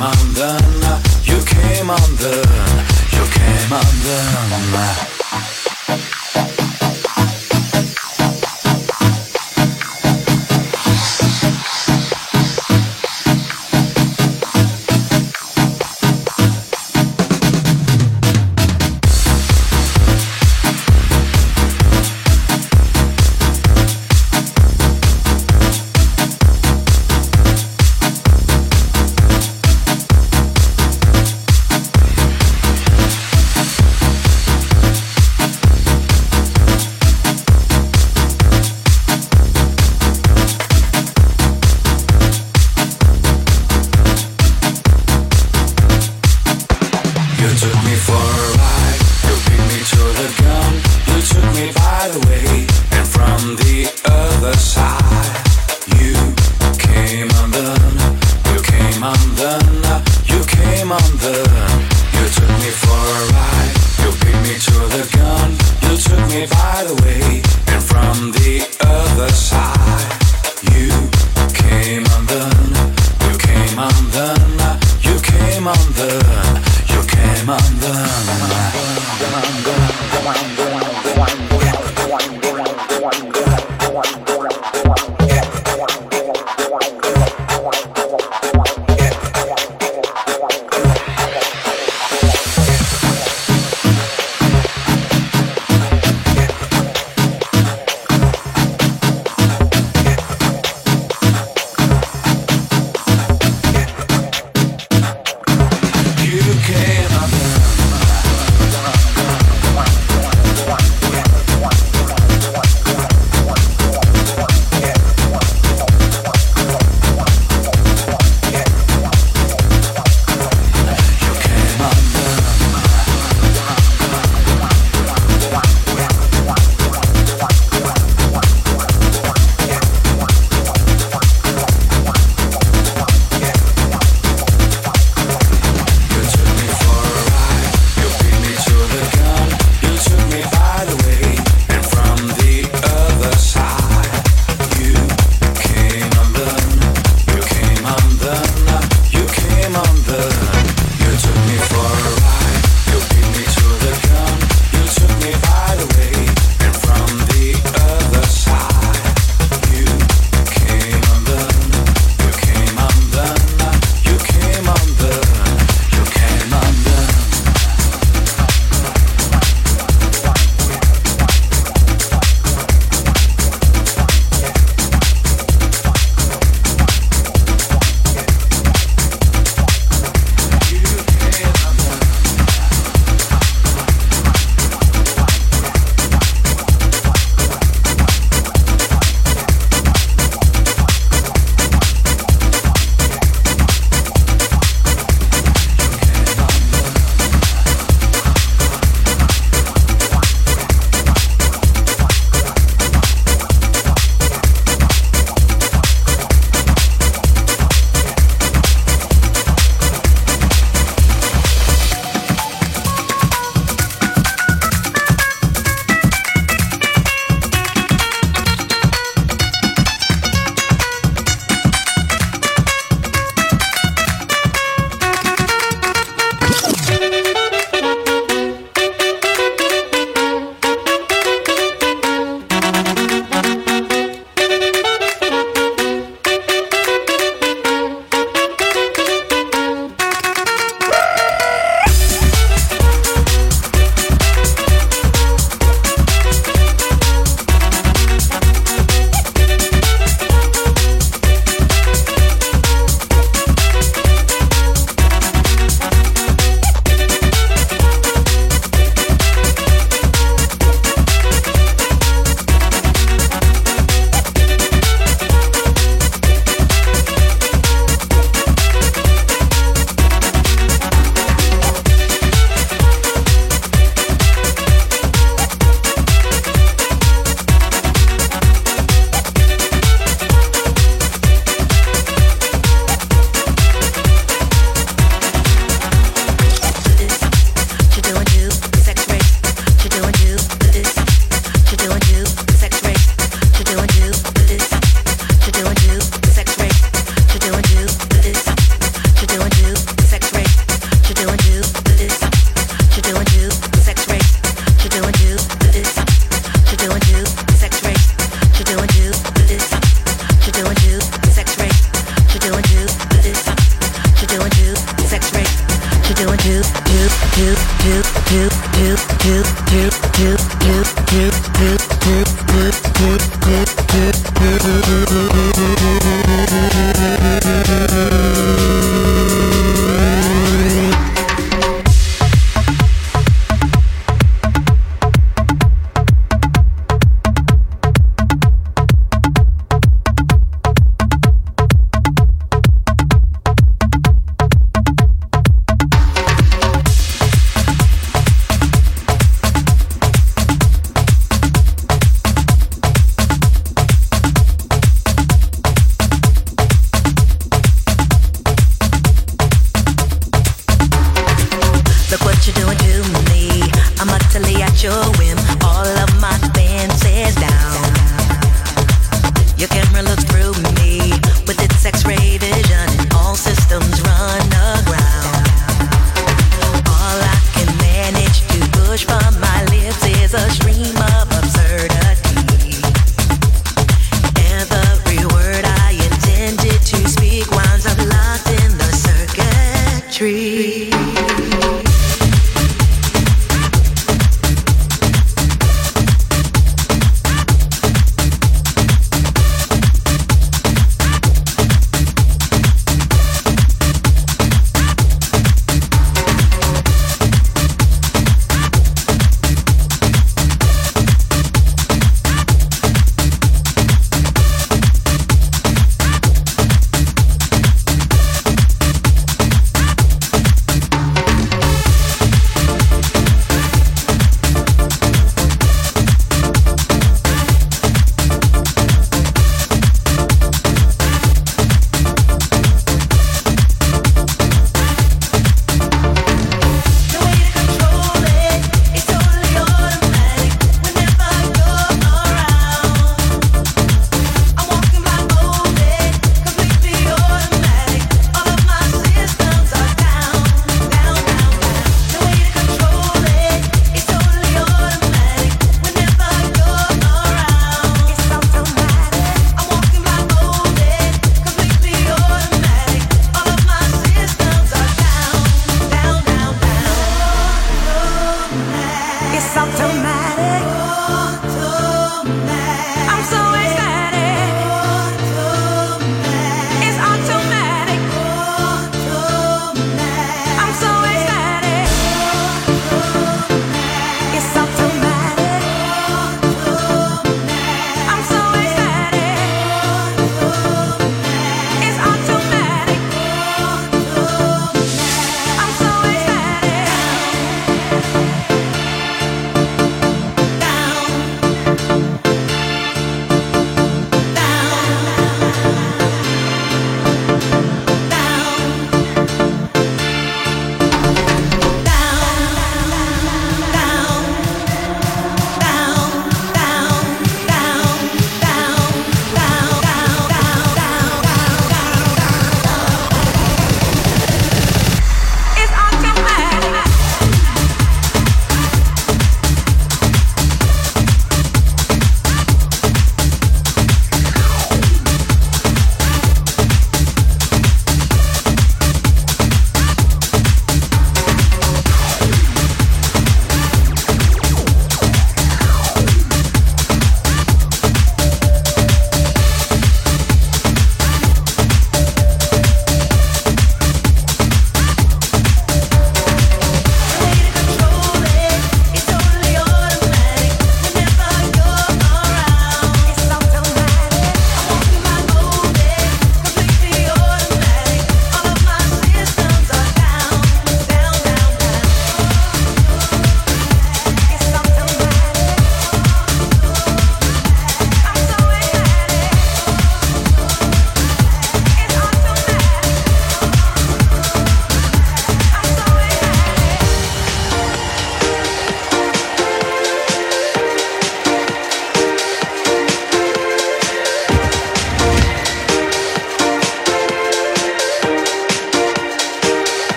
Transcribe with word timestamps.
undone, 0.00 1.02
you 1.24 1.42
came 1.44 1.90
undone, 1.90 2.84
you 3.12 3.24
came 3.26 3.72
undone. 3.72 5.21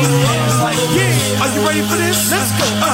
Baby, 0.00 0.24
I 0.24 1.60
wanna 1.60 1.82
get 1.84 2.30
down. 2.30 2.89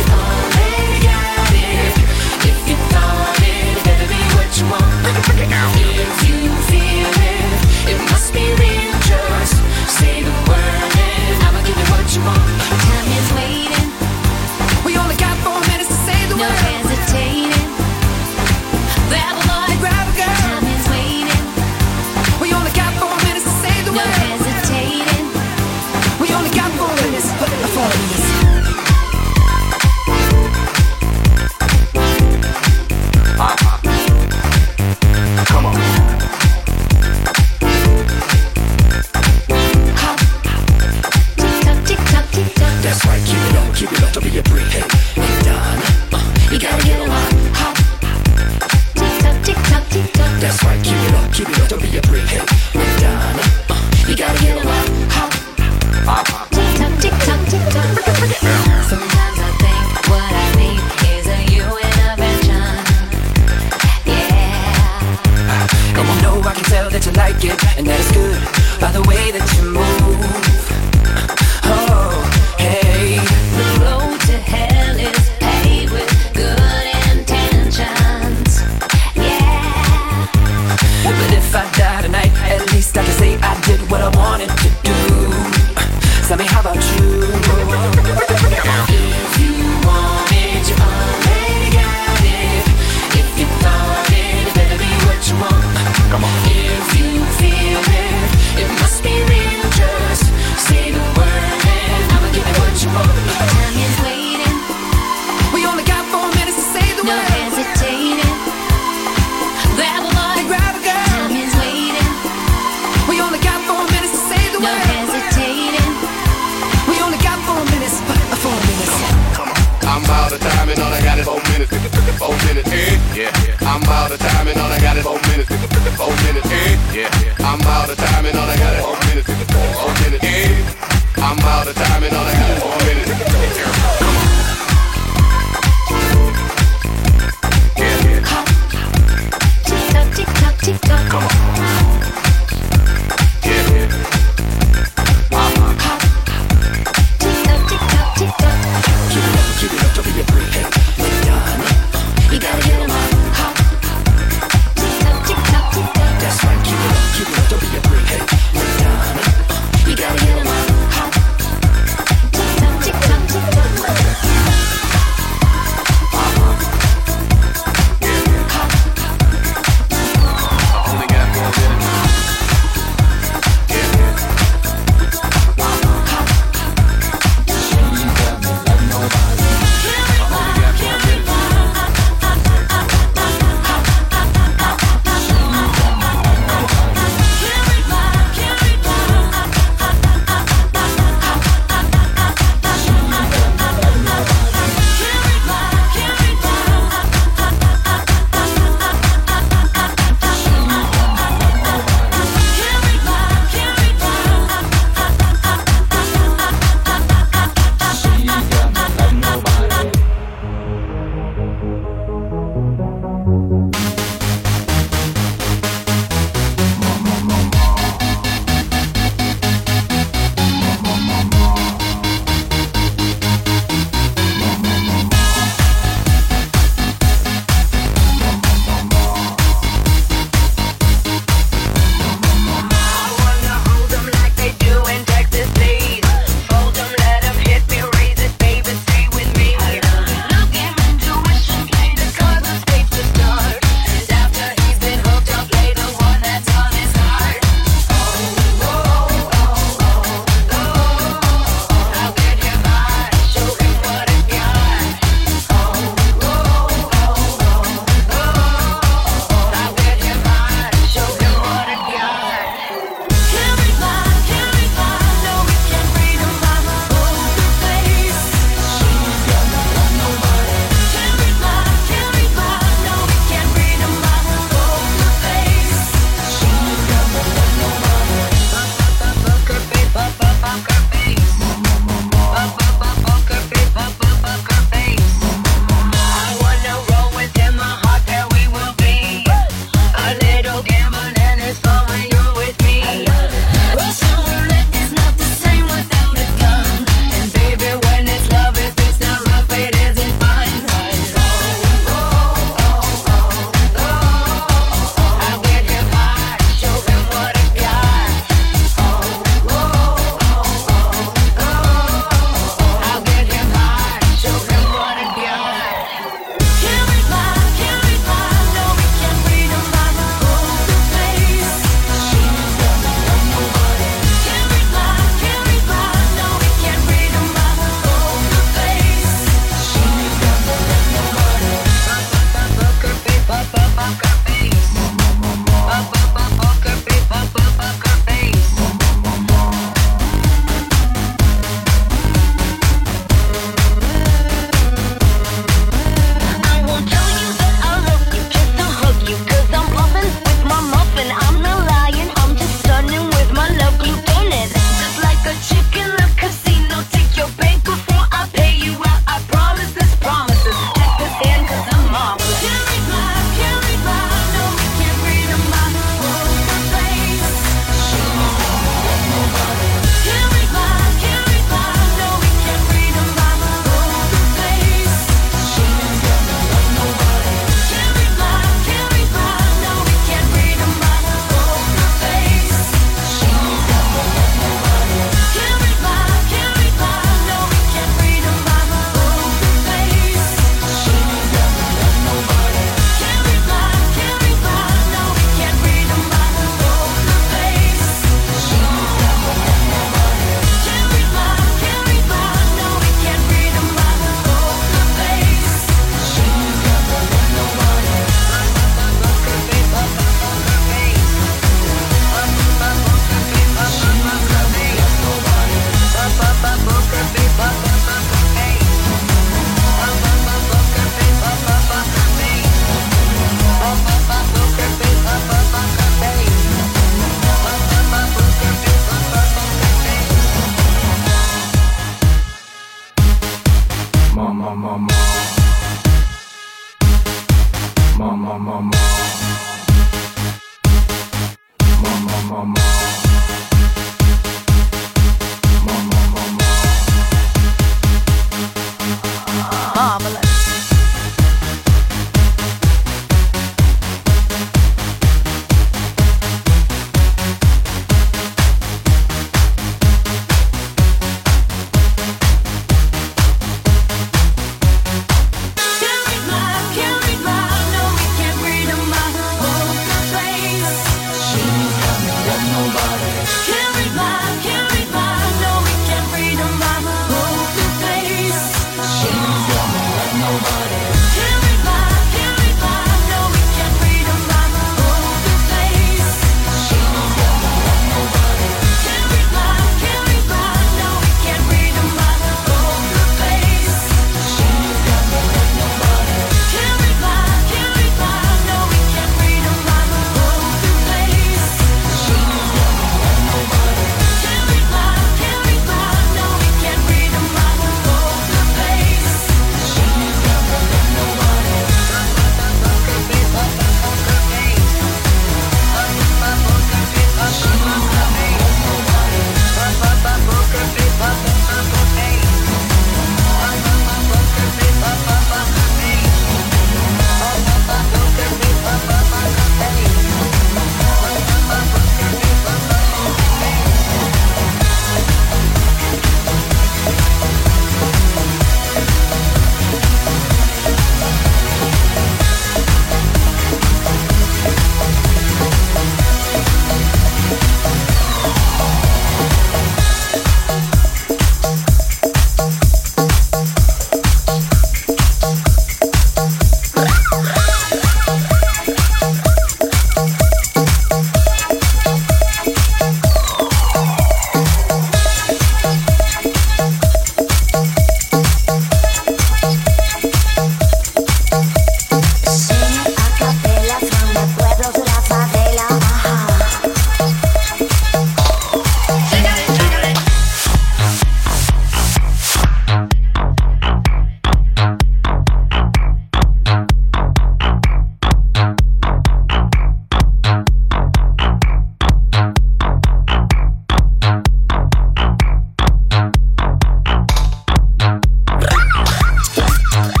Uh-huh. 599.73 600.00